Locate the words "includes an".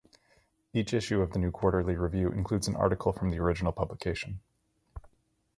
2.31-2.75